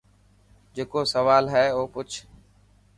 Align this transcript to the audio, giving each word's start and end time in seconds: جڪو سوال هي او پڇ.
جڪو 0.75 1.01
سوال 1.13 1.45
هي 1.53 1.65
او 1.75 1.83
پڇ. 1.93 2.09